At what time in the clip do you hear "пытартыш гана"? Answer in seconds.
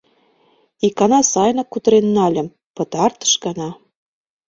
2.75-3.69